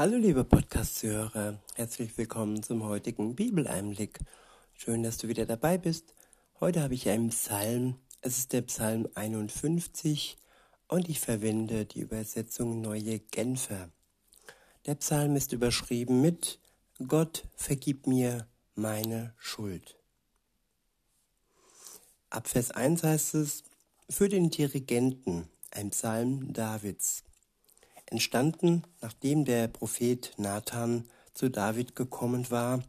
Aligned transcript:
Hallo 0.00 0.16
liebe 0.16 0.44
Podcast-Hörer, 0.44 1.60
herzlich 1.74 2.16
willkommen 2.16 2.62
zum 2.62 2.84
heutigen 2.84 3.34
Bibeleinblick. 3.34 4.20
Schön, 4.72 5.02
dass 5.02 5.18
du 5.18 5.28
wieder 5.28 5.44
dabei 5.44 5.76
bist. 5.76 6.14
Heute 6.58 6.82
habe 6.82 6.94
ich 6.94 7.10
einen 7.10 7.28
Psalm, 7.28 7.96
es 8.22 8.38
ist 8.38 8.54
der 8.54 8.62
Psalm 8.62 9.10
51 9.14 10.38
und 10.88 11.10
ich 11.10 11.20
verwende 11.20 11.84
die 11.84 12.00
Übersetzung 12.00 12.80
Neue 12.80 13.18
Genfer. 13.18 13.90
Der 14.86 14.94
Psalm 14.94 15.36
ist 15.36 15.52
überschrieben 15.52 16.22
mit 16.22 16.60
Gott 17.06 17.44
vergib 17.54 18.06
mir 18.06 18.48
meine 18.74 19.34
Schuld. 19.36 19.98
Ab 22.30 22.48
Vers 22.48 22.70
1 22.70 23.02
heißt 23.02 23.34
es, 23.34 23.64
für 24.08 24.30
den 24.30 24.48
Dirigenten, 24.48 25.50
ein 25.70 25.90
Psalm 25.90 26.54
Davids 26.54 27.22
entstanden, 28.10 28.82
nachdem 29.00 29.44
der 29.44 29.68
Prophet 29.68 30.34
Nathan 30.36 31.08
zu 31.32 31.48
David 31.48 31.96
gekommen 31.96 32.50
war, 32.50 32.82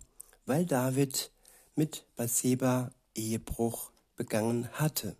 weil 0.46 0.66
David 0.66 1.32
mit 1.76 2.05
Bathseba 2.16 2.91
Ehebruch 3.16 3.91
begangen 4.16 4.68
hatte. 4.73 5.16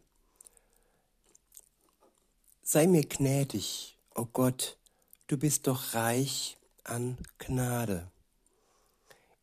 Sei 2.64 2.88
mir 2.88 3.06
gnädig, 3.06 3.98
o 4.16 4.22
oh 4.22 4.28
Gott, 4.32 4.78
du 5.28 5.38
bist 5.38 5.68
doch 5.68 5.94
reich 5.94 6.58
an 6.84 7.18
Gnade. 7.38 8.10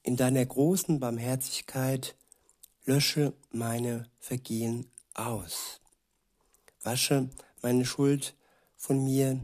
In 0.03 0.17
deiner 0.17 0.45
großen 0.45 1.01
Barmherzigkeit 1.01 2.17
lösche 2.85 3.35
meine 3.51 4.09
Vergehen 4.19 4.91
aus. 5.15 5.81
Wasche 6.83 7.29
meine 7.61 7.85
Schuld 7.85 8.35
von 8.77 9.05
mir 9.05 9.41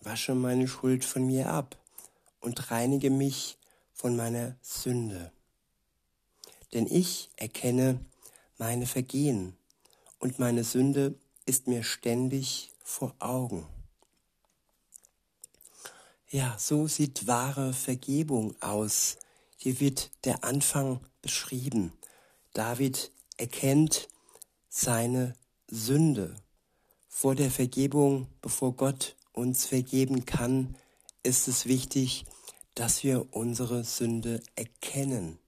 wasche 0.00 0.34
meine 0.34 0.68
Schuld 0.68 1.04
von 1.04 1.26
mir 1.26 1.50
ab 1.50 1.76
und 2.40 2.70
reinige 2.70 3.10
mich 3.10 3.58
von 3.92 4.16
meiner 4.16 4.56
Sünde. 4.62 5.32
Denn 6.72 6.86
ich 6.86 7.30
erkenne 7.36 8.04
meine 8.58 8.86
Vergehen 8.86 9.56
und 10.18 10.38
meine 10.38 10.64
Sünde 10.64 11.14
ist 11.46 11.66
mir 11.66 11.82
ständig 11.82 12.70
vor 12.84 13.14
Augen. 13.18 13.66
Ja, 16.30 16.56
so 16.58 16.86
sieht 16.86 17.26
wahre 17.26 17.74
Vergebung 17.74 18.54
aus. 18.62 19.18
Hier 19.56 19.80
wird 19.80 20.10
der 20.24 20.44
Anfang 20.44 21.00
beschrieben. 21.20 21.92
David 22.54 23.12
erkennt 23.36 24.08
seine 24.68 25.34
Sünde. 25.68 26.34
Vor 27.08 27.34
der 27.34 27.50
Vergebung, 27.50 28.28
bevor 28.40 28.74
Gott 28.74 29.14
uns 29.32 29.66
vergeben 29.66 30.26
kann, 30.26 30.76
ist 31.22 31.48
es 31.48 31.66
wichtig, 31.66 32.24
dass 32.74 33.04
wir 33.04 33.34
unsere 33.34 33.84
Sünde 33.84 34.42
erkennen. 34.56 35.38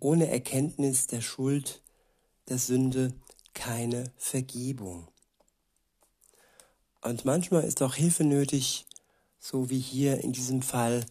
Ohne 0.00 0.28
Erkenntnis 0.28 1.06
der 1.06 1.20
Schuld, 1.20 1.82
der 2.48 2.58
Sünde, 2.58 3.12
keine 3.54 4.12
Vergebung. 4.16 5.08
Und 7.02 7.24
manchmal 7.24 7.64
ist 7.64 7.82
auch 7.82 7.94
Hilfe 7.94 8.24
nötig, 8.24 8.86
so 9.38 9.70
wie 9.70 9.78
hier 9.78 10.22
in 10.22 10.32
diesem 10.32 10.62
Fall, 10.62 11.06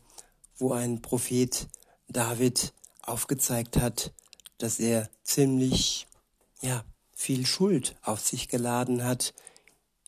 wo 0.58 0.74
ein 0.74 1.02
Prophet 1.02 1.68
David 2.08 2.74
aufgezeigt 3.02 3.78
hat, 3.78 4.14
dass 4.58 4.80
er 4.80 5.10
ziemlich, 5.24 6.08
ja, 6.62 6.84
viel 7.14 7.46
Schuld 7.46 7.96
auf 8.02 8.20
sich 8.20 8.50
geladen 8.50 9.04
hat, 9.04 9.34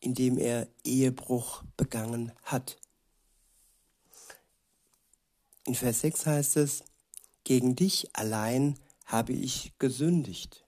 indem 0.02 0.38
er 0.38 0.67
Ehebruch 0.84 1.64
begangen 1.76 2.31
hat. 2.44 2.78
In 5.66 5.76
Vers 5.76 6.02
6 6.02 6.26
heißt 6.26 6.58
es, 6.58 6.84
gegen 7.44 7.76
dich 7.76 8.16
allein 8.16 8.80
habe 9.06 9.34
ich 9.34 9.73
gesündigt. 9.80 10.64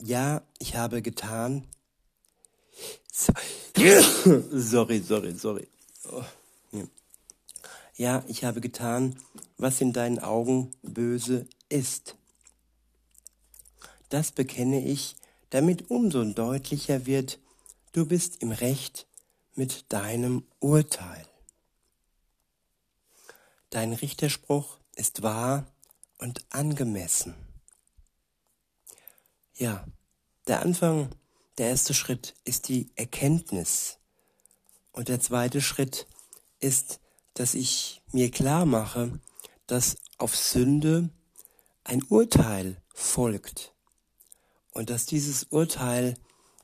Ja, 0.00 0.42
ich 0.58 0.76
habe 0.76 1.02
getan. 1.02 1.66
sorry, 4.52 5.00
sorry, 5.00 5.34
sorry. 5.34 5.68
Ja, 7.96 8.24
ich 8.26 8.44
habe 8.44 8.60
getan, 8.60 9.16
was 9.56 9.80
in 9.80 9.92
deinen 9.92 10.18
Augen 10.18 10.72
böse 10.82 11.46
ist. 11.68 12.16
Das 14.08 14.32
bekenne 14.32 14.84
ich 14.84 15.16
damit 15.54 15.88
umso 15.88 16.24
deutlicher 16.24 17.06
wird, 17.06 17.38
du 17.92 18.06
bist 18.06 18.42
im 18.42 18.50
Recht 18.50 19.06
mit 19.54 19.92
deinem 19.92 20.44
Urteil. 20.58 21.28
Dein 23.70 23.92
Richterspruch 23.92 24.80
ist 24.96 25.22
wahr 25.22 25.72
und 26.18 26.44
angemessen. 26.50 27.36
Ja, 29.54 29.86
der 30.48 30.60
Anfang, 30.60 31.10
der 31.58 31.68
erste 31.68 31.94
Schritt 31.94 32.34
ist 32.44 32.66
die 32.66 32.90
Erkenntnis. 32.96 33.98
Und 34.90 35.06
der 35.06 35.20
zweite 35.20 35.60
Schritt 35.60 36.08
ist, 36.58 36.98
dass 37.34 37.54
ich 37.54 38.02
mir 38.10 38.32
klar 38.32 38.66
mache, 38.66 39.20
dass 39.68 39.98
auf 40.18 40.34
Sünde 40.34 41.10
ein 41.84 42.02
Urteil 42.08 42.82
folgt 42.92 43.73
und 44.74 44.90
dass 44.90 45.06
dieses 45.06 45.44
Urteil 45.44 46.14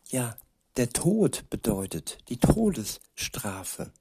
ja 0.09 0.37
der 0.77 0.91
Tod 0.91 1.49
bedeutet, 1.49 2.19
die 2.29 2.39
Todesstrafe. 2.39 3.93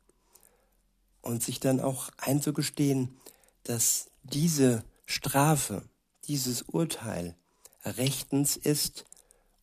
Und 1.22 1.44
sich 1.44 1.60
dann 1.60 1.80
auch 1.80 2.10
einzugestehen, 2.18 3.20
dass 3.64 4.10
diese 4.24 4.84
Strafe, 5.06 5.88
dieses 6.26 6.62
Urteil 6.64 7.36
rechtens 7.84 8.58
ist 8.58 9.06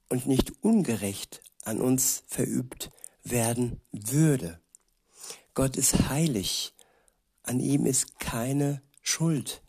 und 0.08 0.26
nicht 0.26 0.62
ungerecht 0.62 1.42
an 1.64 1.80
uns 1.80 2.24
verübt 2.26 2.90
werden 3.24 3.80
würde. 3.90 4.60
Gott 5.54 5.76
ist 5.76 6.08
heilig, 6.08 6.74
an 7.42 7.60
ihm 7.60 7.86
ist 7.86 8.18
keine 8.20 8.82
Schuld. 9.00 9.62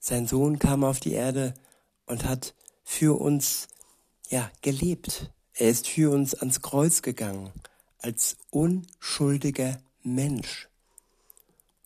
Sein 0.00 0.26
Sohn 0.26 0.58
kam 0.58 0.84
auf 0.84 1.00
die 1.00 1.12
Erde 1.12 1.54
und 2.06 2.24
hat 2.24 2.54
für 2.90 3.20
uns 3.20 3.68
ja 4.30 4.50
gelebt. 4.62 5.30
Er 5.52 5.68
ist 5.68 5.86
für 5.86 6.10
uns 6.10 6.34
ans 6.34 6.62
Kreuz 6.62 7.02
gegangen 7.02 7.52
als 7.98 8.38
unschuldiger 8.50 9.78
Mensch. 10.02 10.70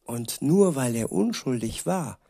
Und 0.04 0.40
nur 0.42 0.76
weil 0.76 0.94
er 0.94 1.10
unschuldig 1.10 1.86
war, 1.86 2.20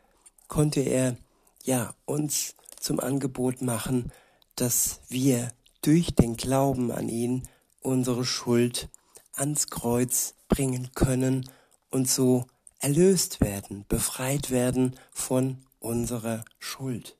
konnte 0.47 0.79
er 0.79 1.17
ja 1.63 1.93
uns 2.05 2.55
zum 2.79 2.99
Angebot 2.99 3.61
machen, 3.61 4.11
dass 4.55 5.01
wir 5.07 5.51
durch 5.83 6.15
den 6.15 6.35
Glauben 6.35 6.91
an 6.91 7.09
ihn 7.09 7.47
unsere 7.79 8.25
Schuld 8.25 8.89
ans 9.33 9.67
Kreuz 9.67 10.33
bringen 10.49 10.89
können 10.95 11.47
und 11.91 12.09
so 12.09 12.47
erlöst 12.79 13.39
werden, 13.39 13.85
befreit 13.87 14.49
werden 14.49 14.95
von 15.11 15.59
unserer 15.79 16.43
Schuld 16.57 17.17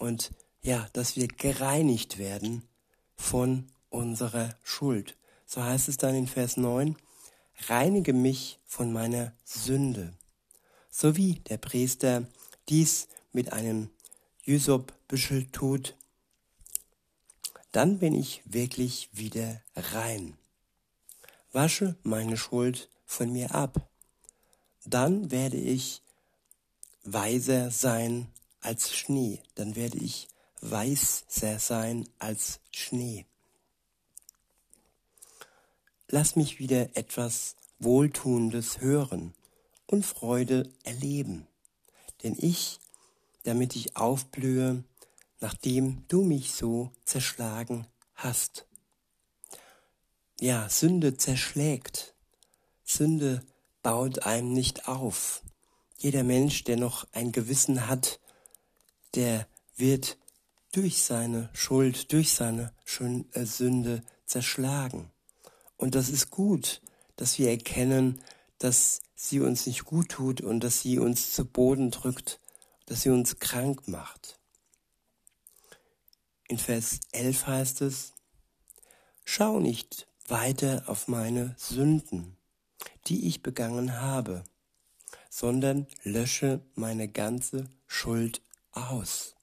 und 0.00 0.32
ja, 0.62 0.88
dass 0.94 1.14
wir 1.14 1.28
gereinigt 1.28 2.18
werden 2.18 2.66
von 3.16 3.66
unserer 3.90 4.56
Schuld. 4.62 5.16
So 5.46 5.62
heißt 5.62 5.88
es 5.88 5.98
dann 5.98 6.14
in 6.14 6.26
Vers 6.26 6.56
9, 6.56 6.96
reinige 7.68 8.14
mich 8.14 8.58
von 8.64 8.92
meiner 8.92 9.32
Sünde, 9.44 10.14
so 10.90 11.16
wie 11.16 11.34
der 11.34 11.58
Priester 11.58 12.26
dies 12.68 13.08
mit 13.32 13.52
einem 13.52 13.90
Jysopbüschel 14.44 15.46
tut, 15.52 15.96
dann 17.72 17.98
bin 17.98 18.14
ich 18.14 18.42
wirklich 18.46 19.10
wieder 19.12 19.60
rein. 19.76 20.36
Wasche 21.52 21.96
meine 22.02 22.36
Schuld 22.36 22.88
von 23.04 23.30
mir 23.32 23.54
ab, 23.54 23.88
dann 24.86 25.30
werde 25.30 25.58
ich 25.58 26.00
weiser 27.04 27.70
sein 27.70 28.28
als 28.60 28.94
Schnee, 28.94 29.40
dann 29.54 29.76
werde 29.76 29.98
ich 29.98 30.28
weißer 30.60 31.58
sein 31.58 32.08
als 32.18 32.60
Schnee. 32.70 33.26
Lass 36.08 36.36
mich 36.36 36.58
wieder 36.58 36.96
etwas 36.96 37.56
Wohltuendes 37.78 38.80
hören 38.80 39.32
und 39.86 40.04
Freude 40.04 40.70
erleben, 40.82 41.46
denn 42.22 42.36
ich, 42.38 42.80
damit 43.44 43.76
ich 43.76 43.96
aufblühe, 43.96 44.84
nachdem 45.40 46.04
du 46.08 46.22
mich 46.22 46.52
so 46.52 46.92
zerschlagen 47.04 47.86
hast. 48.14 48.66
Ja, 50.40 50.68
Sünde 50.68 51.16
zerschlägt. 51.16 52.14
Sünde 52.84 53.42
baut 53.82 54.20
einem 54.20 54.52
nicht 54.52 54.88
auf. 54.88 55.42
Jeder 55.96 56.24
Mensch, 56.24 56.64
der 56.64 56.76
noch 56.76 57.06
ein 57.12 57.30
Gewissen 57.30 57.86
hat, 57.86 58.20
der 59.14 59.46
wird 59.76 60.18
durch 60.72 61.02
seine 61.02 61.50
Schuld, 61.52 62.12
durch 62.12 62.32
seine 62.32 62.72
äh, 63.32 63.44
Sünde 63.44 64.02
zerschlagen. 64.26 65.10
Und 65.76 65.94
das 65.94 66.08
ist 66.08 66.30
gut, 66.30 66.80
dass 67.16 67.38
wir 67.38 67.50
erkennen, 67.50 68.20
dass 68.58 69.00
sie 69.14 69.40
uns 69.40 69.66
nicht 69.66 69.84
gut 69.84 70.10
tut 70.10 70.40
und 70.40 70.62
dass 70.62 70.80
sie 70.82 70.98
uns 70.98 71.32
zu 71.32 71.44
Boden 71.44 71.90
drückt, 71.90 72.40
dass 72.86 73.02
sie 73.02 73.10
uns 73.10 73.38
krank 73.38 73.88
macht. 73.88 74.38
In 76.48 76.58
Vers 76.58 77.00
11 77.12 77.46
heißt 77.46 77.80
es, 77.82 78.12
Schau 79.24 79.60
nicht 79.60 80.08
weiter 80.26 80.84
auf 80.86 81.06
meine 81.06 81.54
Sünden, 81.56 82.36
die 83.06 83.28
ich 83.28 83.42
begangen 83.42 84.00
habe, 84.00 84.42
sondern 85.28 85.86
lösche 86.02 86.60
meine 86.74 87.08
ganze 87.08 87.68
Schuld 87.86 88.42
aus. 88.88 89.34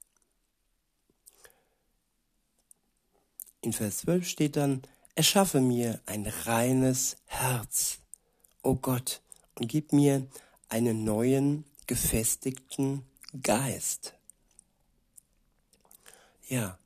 In 3.61 3.73
Vers 3.73 3.99
12 3.99 4.27
steht 4.27 4.55
dann, 4.55 4.81
erschaffe 5.15 5.59
mir 5.59 5.99
ein 6.05 6.25
reines 6.25 7.17
Herz, 7.25 7.99
o 8.61 8.75
Gott, 8.75 9.21
und 9.55 9.67
gib 9.67 9.91
mir 9.93 10.27
einen 10.69 11.03
neuen, 11.03 11.65
gefestigten 11.87 13.05
Geist. 13.41 14.13
Ja, 16.47 16.77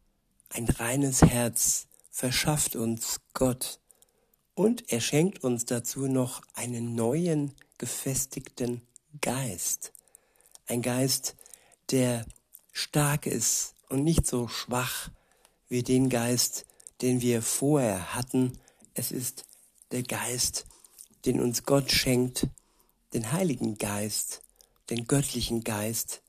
ein 0.50 0.68
reines 0.68 1.22
Herz 1.22 1.88
verschafft 2.10 2.76
uns 2.76 3.22
Gott 3.34 3.80
und 4.54 4.92
er 4.92 5.02
schenkt 5.02 5.44
uns 5.44 5.66
dazu 5.66 6.08
noch 6.08 6.42
einen 6.54 6.96
neuen, 6.96 7.54
gefestigten 7.78 8.82
Geist. 9.22 9.92
Ein 10.68 10.82
Geist, 10.82 11.36
der 11.90 12.26
stark 12.82 13.26
ist 13.26 13.76
und 13.90 14.04
nicht 14.04 14.26
so 14.26 14.48
schwach 14.48 15.10
wie 15.70 15.84
den 15.84 16.10
Geist, 16.10 16.66
den 17.02 17.22
wir 17.22 17.42
vorher 17.42 18.16
hatten. 18.16 18.58
Es 18.94 19.12
ist 19.12 19.46
der 19.92 20.04
Geist, 20.04 20.66
den 21.26 21.40
uns 21.40 21.64
Gott 21.64 21.92
schenkt, 21.92 22.48
den 23.14 23.32
Heiligen 23.32 23.78
Geist, 23.78 24.42
den 24.90 25.08
göttlichen 25.08 25.64
Geist, 25.64 26.22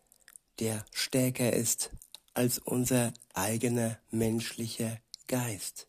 der 0.59 0.85
stärker 0.93 1.53
ist 1.53 1.91
als 2.35 2.59
unser 2.59 3.13
eigener 3.35 3.99
menschlicher 4.11 4.99
Geist. 5.29 5.89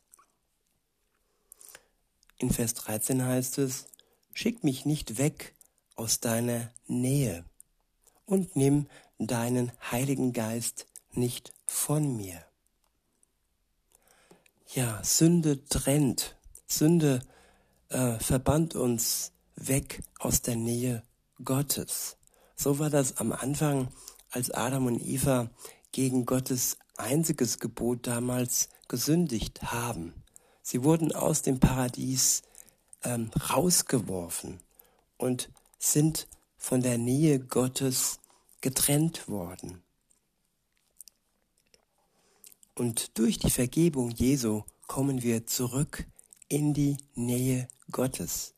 In 2.37 2.49
Vers 2.49 2.73
13 2.73 3.23
heißt 3.23 3.57
es, 3.59 3.85
Schick 4.33 4.63
mich 4.63 4.85
nicht 4.85 5.19
weg 5.19 5.53
aus 5.95 6.19
deiner 6.19 6.71
Nähe 6.87 7.45
und 8.25 8.55
nimm 8.55 8.87
deinen 9.27 9.71
Heiligen 9.91 10.33
Geist 10.33 10.85
nicht 11.11 11.53
von 11.65 12.15
mir. 12.15 12.43
Ja, 14.73 15.03
Sünde 15.03 15.63
trennt, 15.65 16.35
Sünde 16.65 17.21
äh, 17.89 18.17
verbannt 18.19 18.75
uns 18.75 19.31
weg 19.55 20.01
aus 20.19 20.41
der 20.41 20.55
Nähe 20.55 21.03
Gottes. 21.43 22.17
So 22.55 22.79
war 22.79 22.89
das 22.89 23.17
am 23.17 23.31
Anfang, 23.31 23.89
als 24.31 24.49
Adam 24.49 24.87
und 24.87 24.99
Eva 24.99 25.49
gegen 25.91 26.25
Gottes 26.25 26.77
einziges 26.97 27.59
Gebot 27.59 28.07
damals 28.07 28.69
gesündigt 28.87 29.61
haben. 29.63 30.13
Sie 30.61 30.83
wurden 30.83 31.11
aus 31.11 31.41
dem 31.41 31.59
Paradies 31.59 32.41
ähm, 33.03 33.29
rausgeworfen 33.49 34.59
und 35.17 35.49
sind 35.77 36.27
von 36.57 36.81
der 36.81 36.97
Nähe 36.97 37.39
Gottes 37.39 38.19
getrennt 38.63 39.27
worden. 39.27 39.83
Und 42.75 43.17
durch 43.19 43.37
die 43.37 43.51
Vergebung 43.51 44.09
Jesu 44.09 44.63
kommen 44.87 45.21
wir 45.21 45.45
zurück 45.45 46.07
in 46.47 46.73
die 46.73 46.97
Nähe 47.13 47.67
Gottes. 47.91 48.55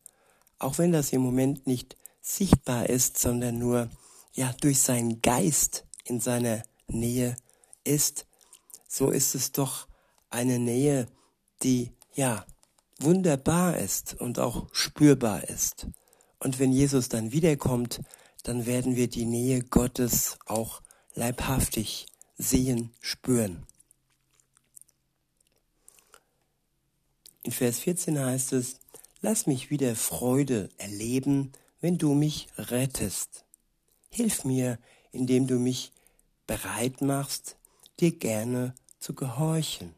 Auch 0.59 0.77
wenn 0.77 0.91
das 0.91 1.11
im 1.11 1.21
Moment 1.21 1.65
nicht 1.65 1.97
sichtbar 2.21 2.87
ist, 2.87 3.17
sondern 3.17 3.57
nur 3.57 3.89
ja 4.33 4.53
durch 4.61 4.79
seinen 4.79 5.21
Geist 5.21 5.85
in 6.03 6.19
seiner 6.19 6.61
Nähe 6.87 7.35
ist, 7.83 8.27
so 8.87 9.09
ist 9.09 9.33
es 9.33 9.51
doch 9.51 9.87
eine 10.29 10.59
Nähe, 10.59 11.07
die 11.63 11.91
ja 12.13 12.45
wunderbar 12.99 13.77
ist 13.77 14.13
und 14.13 14.37
auch 14.37 14.67
spürbar 14.71 15.49
ist. 15.49 15.87
Und 16.37 16.59
wenn 16.59 16.71
Jesus 16.71 17.09
dann 17.09 17.31
wiederkommt, 17.31 18.01
dann 18.45 18.67
werden 18.67 18.95
wir 18.95 19.07
die 19.07 19.25
Nähe 19.25 19.63
Gottes 19.63 20.37
auch 20.45 20.83
leibhaftig 21.15 22.05
sehen, 22.37 22.91
spüren. 23.01 23.65
In 27.41 27.51
Vers 27.51 27.79
14 27.79 28.19
heißt 28.19 28.53
es, 28.53 28.79
lass 29.21 29.47
mich 29.47 29.71
wieder 29.71 29.95
Freude 29.95 30.69
erleben, 30.77 31.53
wenn 31.81 31.97
du 31.97 32.13
mich 32.13 32.47
rettest. 32.57 33.45
Hilf 34.11 34.45
mir, 34.45 34.77
indem 35.11 35.47
du 35.47 35.57
mich 35.57 35.91
bereit 36.45 37.01
machst, 37.01 37.57
dir 37.99 38.11
gerne 38.11 38.75
zu 38.99 39.15
gehorchen. 39.15 39.95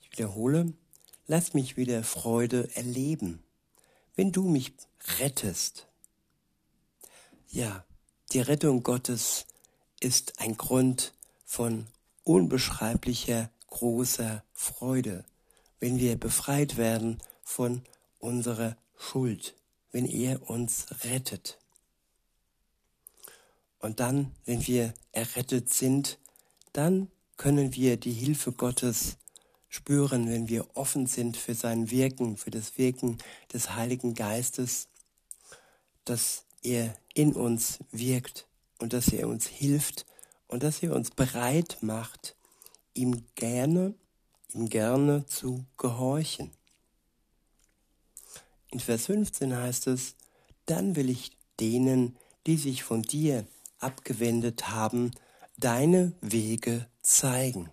Ich 0.00 0.10
wiederhole, 0.10 0.72
lass 1.28 1.54
mich 1.54 1.76
wieder 1.76 2.02
Freude 2.02 2.68
erleben, 2.74 3.44
wenn 4.16 4.32
du 4.32 4.48
mich 4.48 4.72
rettest. 5.20 5.86
Ja, 7.48 7.84
die 8.32 8.40
Rettung 8.40 8.82
Gottes 8.82 9.46
ist 10.00 10.40
ein 10.40 10.56
Grund 10.56 11.12
von 11.44 11.86
unbeschreiblicher 12.24 13.50
großer 13.68 14.42
Freude 14.52 15.24
wenn 15.80 15.98
wir 15.98 16.16
befreit 16.16 16.76
werden 16.76 17.18
von 17.42 17.82
unserer 18.18 18.76
Schuld, 18.98 19.54
wenn 19.92 20.06
er 20.06 20.48
uns 20.48 20.86
rettet. 21.04 21.58
Und 23.78 24.00
dann, 24.00 24.32
wenn 24.44 24.66
wir 24.66 24.94
errettet 25.12 25.72
sind, 25.72 26.18
dann 26.72 27.10
können 27.36 27.74
wir 27.74 27.96
die 27.96 28.12
Hilfe 28.12 28.52
Gottes 28.52 29.18
spüren, 29.68 30.28
wenn 30.30 30.48
wir 30.48 30.76
offen 30.76 31.06
sind 31.06 31.36
für 31.36 31.54
sein 31.54 31.90
Wirken, 31.90 32.36
für 32.36 32.50
das 32.50 32.78
Wirken 32.78 33.18
des 33.52 33.74
Heiligen 33.74 34.14
Geistes, 34.14 34.88
dass 36.04 36.45
er 36.66 36.94
in 37.14 37.34
uns 37.34 37.78
wirkt 37.90 38.46
und 38.78 38.92
dass 38.92 39.08
er 39.08 39.28
uns 39.28 39.46
hilft 39.46 40.06
und 40.48 40.62
dass 40.62 40.82
er 40.82 40.94
uns 40.94 41.10
bereit 41.10 41.78
macht, 41.80 42.36
ihm 42.94 43.24
gerne 43.34 43.94
ihm 44.56 44.68
gerne 44.68 45.26
zu 45.26 45.64
gehorchen. 45.76 46.50
In 48.70 48.80
Vers 48.80 49.06
15 49.06 49.54
heißt 49.54 49.86
es, 49.86 50.16
dann 50.64 50.96
will 50.96 51.10
ich 51.10 51.36
denen, 51.60 52.16
die 52.46 52.56
sich 52.56 52.82
von 52.82 53.02
dir 53.02 53.46
abgewendet 53.78 54.68
haben, 54.68 55.12
deine 55.56 56.12
Wege 56.20 56.88
zeigen. 57.02 57.70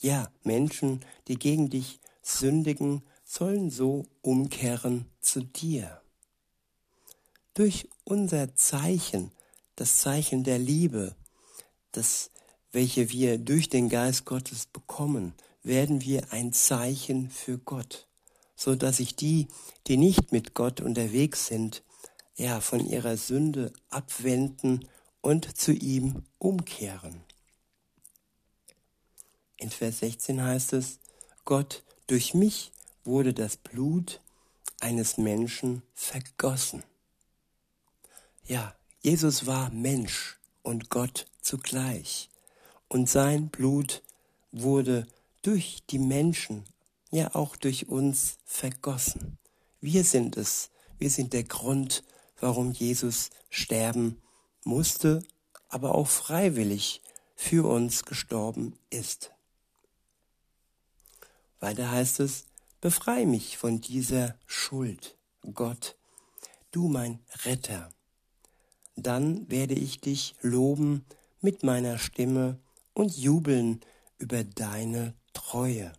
Ja, 0.00 0.30
Menschen, 0.42 1.04
die 1.28 1.38
gegen 1.38 1.68
dich 1.68 2.00
sündigen, 2.22 3.02
sollen 3.24 3.70
so 3.70 4.06
umkehren 4.22 5.06
zu 5.20 5.42
dir. 5.42 5.99
Durch 7.54 7.88
unser 8.04 8.54
Zeichen, 8.54 9.32
das 9.76 9.98
Zeichen 9.98 10.44
der 10.44 10.58
Liebe, 10.58 11.16
das 11.92 12.30
welche 12.72 13.10
wir 13.10 13.38
durch 13.38 13.68
den 13.68 13.88
Geist 13.88 14.24
Gottes 14.24 14.66
bekommen, 14.66 15.34
werden 15.62 16.02
wir 16.02 16.32
ein 16.32 16.52
Zeichen 16.52 17.30
für 17.30 17.58
Gott, 17.58 18.06
so 18.54 18.74
dass 18.74 18.98
sich 18.98 19.16
die, 19.16 19.48
die 19.86 19.96
nicht 19.96 20.32
mit 20.32 20.54
Gott 20.54 20.80
unterwegs 20.80 21.46
sind, 21.46 21.82
ja, 22.36 22.60
von 22.60 22.86
ihrer 22.86 23.16
Sünde 23.16 23.72
abwenden 23.90 24.88
und 25.20 25.56
zu 25.58 25.72
ihm 25.72 26.22
umkehren. 26.38 27.22
In 29.56 29.70
Vers 29.70 29.98
16 29.98 30.42
heißt 30.42 30.72
es, 30.72 31.00
Gott, 31.44 31.82
durch 32.06 32.32
mich 32.32 32.72
wurde 33.04 33.34
das 33.34 33.56
Blut 33.56 34.20
eines 34.80 35.18
Menschen 35.18 35.82
vergossen. 35.92 36.82
Ja, 38.50 38.74
Jesus 39.00 39.46
war 39.46 39.70
Mensch 39.70 40.40
und 40.64 40.90
Gott 40.90 41.28
zugleich 41.40 42.30
und 42.88 43.08
sein 43.08 43.48
Blut 43.48 44.02
wurde 44.50 45.06
durch 45.42 45.84
die 45.88 46.00
Menschen, 46.00 46.64
ja 47.12 47.36
auch 47.36 47.54
durch 47.54 47.88
uns 47.88 48.38
vergossen. 48.44 49.38
Wir 49.80 50.02
sind 50.02 50.36
es, 50.36 50.72
wir 50.98 51.10
sind 51.10 51.32
der 51.32 51.44
Grund, 51.44 52.02
warum 52.40 52.72
Jesus 52.72 53.30
sterben 53.50 54.20
musste, 54.64 55.22
aber 55.68 55.94
auch 55.94 56.08
freiwillig 56.08 57.02
für 57.36 57.68
uns 57.70 58.04
gestorben 58.04 58.76
ist. 58.90 59.30
Weiter 61.60 61.88
heißt 61.88 62.18
es, 62.18 62.46
befrei 62.80 63.26
mich 63.26 63.58
von 63.58 63.80
dieser 63.80 64.34
Schuld, 64.44 65.16
Gott, 65.54 65.94
du 66.72 66.88
mein 66.88 67.20
Retter. 67.44 67.92
Dann 68.96 69.50
werde 69.50 69.74
ich 69.74 70.00
dich 70.00 70.34
loben 70.40 71.04
mit 71.40 71.62
meiner 71.62 71.98
Stimme 71.98 72.58
und 72.92 73.16
jubeln 73.16 73.80
über 74.18 74.44
deine 74.44 75.14
Treue. 75.32 75.92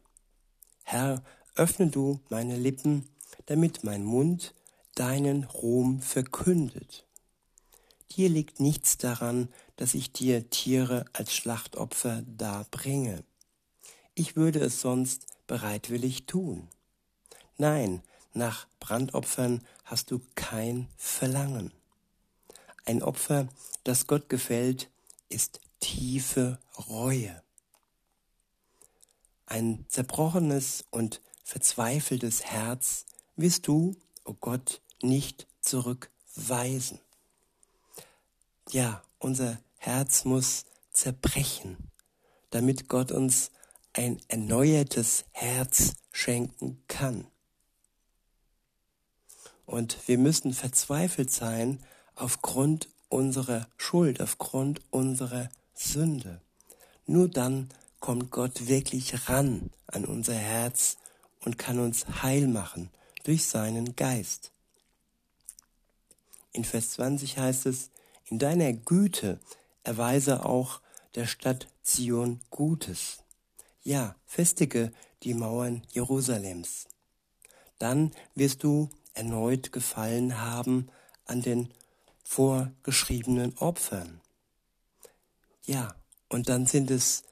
Herr, 0.83 1.23
öffne 1.55 1.87
du 1.87 2.19
meine 2.29 2.57
Lippen 2.57 3.07
damit 3.45 3.83
mein 3.83 4.03
Mund 4.03 4.53
deinen 4.95 5.43
Ruhm 5.43 6.01
verkündet. 6.01 7.05
Dir 8.11 8.29
liegt 8.29 8.59
nichts 8.59 8.97
daran, 8.97 9.49
dass 9.77 9.93
ich 9.93 10.11
dir 10.11 10.49
Tiere 10.49 11.05
als 11.13 11.33
Schlachtopfer 11.33 12.23
darbringe. 12.25 13.23
Ich 14.15 14.35
würde 14.35 14.59
es 14.59 14.81
sonst 14.81 15.27
bereitwillig 15.47 16.25
tun. 16.25 16.67
Nein, 17.57 18.01
nach 18.33 18.67
Brandopfern 18.79 19.61
hast 19.85 20.11
du 20.11 20.21
kein 20.35 20.87
Verlangen. 20.97 21.71
Ein 22.85 23.03
Opfer, 23.03 23.47
das 23.83 24.07
Gott 24.07 24.29
gefällt, 24.29 24.89
ist 25.29 25.59
tiefe 25.79 26.59
Reue. 26.89 27.41
Ein 29.45 29.85
zerbrochenes 29.89 30.85
und 30.91 31.21
verzweifeltes 31.43 32.45
Herz 32.45 33.05
wirst 33.35 33.67
du, 33.67 33.95
o 34.23 34.31
oh 34.31 34.35
Gott, 34.39 34.81
nicht 35.01 35.47
zurückweisen. 35.59 36.99
Ja, 38.69 39.03
unser 39.19 39.59
Herz 39.77 40.25
muss 40.25 40.65
zerbrechen, 40.91 41.91
damit 42.49 42.87
Gott 42.87 43.11
uns 43.11 43.51
ein 43.93 44.21
erneuertes 44.27 45.25
Herz 45.31 45.95
schenken 46.11 46.81
kann. 46.87 47.27
Und 49.65 50.07
wir 50.07 50.17
müssen 50.17 50.53
verzweifelt 50.53 51.31
sein 51.31 51.83
aufgrund 52.15 52.89
unserer 53.09 53.67
Schuld, 53.77 54.21
aufgrund 54.21 54.81
unserer 54.89 55.49
Sünde. 55.73 56.41
Nur 57.05 57.27
dann 57.27 57.69
kommt 57.99 58.31
Gott 58.31 58.67
wirklich 58.67 59.29
ran 59.29 59.69
an 59.87 60.05
unser 60.05 60.35
Herz 60.35 60.97
und 61.43 61.57
kann 61.57 61.79
uns 61.79 62.05
heil 62.21 62.47
machen 62.47 62.89
durch 63.23 63.45
seinen 63.45 63.95
Geist. 63.95 64.51
In 66.53 66.65
Vers 66.65 66.91
20 66.91 67.37
heißt 67.37 67.65
es, 67.65 67.89
in 68.25 68.39
deiner 68.39 68.73
Güte 68.73 69.39
erweise 69.83 70.45
auch 70.45 70.81
der 71.15 71.27
Stadt 71.27 71.67
Zion 71.83 72.39
Gutes. 72.49 73.23
Ja, 73.83 74.15
festige 74.25 74.91
die 75.23 75.33
Mauern 75.33 75.83
Jerusalems. 75.91 76.85
Dann 77.79 78.11
wirst 78.35 78.63
du 78.63 78.89
erneut 79.13 79.71
gefallen 79.71 80.39
haben 80.39 80.89
an 81.25 81.41
den 81.41 81.73
vorgeschriebenen 82.31 83.57
Opfern. 83.57 84.21
Ja, 85.65 85.93
und 86.29 86.47
dann 86.47 86.65
sind 86.65 86.89
es 86.89 87.23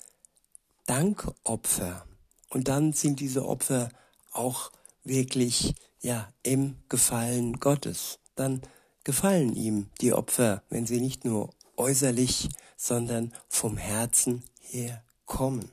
Dankopfer. 0.88 2.06
Und 2.50 2.68
dann 2.68 2.92
sind 2.92 3.22
diese 3.22 3.46
Opfer 3.46 3.88
auch 4.34 4.74
wirklich, 5.06 5.74
ja, 6.02 6.28
im 6.44 6.76
Gefallen 6.90 7.62
Gottes. 7.62 8.20
Dann 8.36 8.62
gefallen 9.06 9.56
ihm 9.56 9.90
die 10.02 10.12
Opfer, 10.12 10.64
wenn 10.70 10.86
sie 10.86 11.00
nicht 11.00 11.24
nur 11.24 11.50
äußerlich, 11.78 12.50
sondern 12.76 13.34
vom 13.48 13.78
Herzen 13.78 14.44
her 14.60 15.02
kommen. 15.26 15.72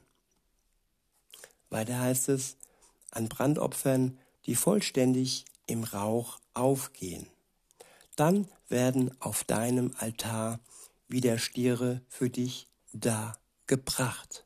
Weiter 1.69 1.99
heißt 1.99 2.29
es, 2.29 2.59
an 3.11 3.29
Brandopfern, 3.29 4.21
die 4.45 4.55
vollständig 4.55 5.47
im 5.67 5.83
Rauch 5.83 6.39
aufgehen. 6.55 7.27
Dann 8.17 8.49
werden 8.69 9.15
auf 9.21 9.45
deinem 9.45 9.95
Altar 9.99 10.59
wieder 11.09 11.39
Stiere 11.39 12.01
für 12.09 12.31
dich 12.31 12.67
da 12.93 13.39
gebracht. 13.67 14.45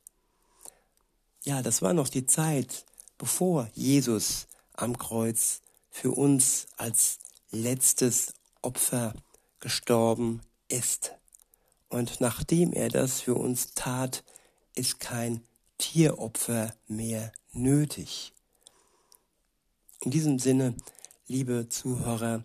Ja, 1.45 1.63
das 1.63 1.81
war 1.81 1.95
noch 1.95 2.09
die 2.09 2.27
Zeit, 2.27 2.85
bevor 3.17 3.71
Jesus 3.75 4.47
am 4.75 4.99
Kreuz 4.99 5.63
für 5.89 6.11
uns 6.11 6.67
als 6.77 7.19
letztes 7.51 8.35
Opfer 8.63 9.15
gestorben 9.61 10.43
ist. 10.69 11.13
Und 11.89 12.21
nachdem 12.21 12.73
er 12.73 12.89
das 12.89 13.21
für 13.21 13.35
uns 13.35 13.75
tat, 13.75 14.25
ist 14.75 15.01
kein 15.01 15.43
Tieropfer 15.79 16.75
mehr 16.87 17.33
nötig. 17.53 18.33
In 20.01 20.11
diesem 20.11 20.39
Sinne, 20.39 20.75
liebe 21.27 21.69
Zuhörer, 21.69 22.45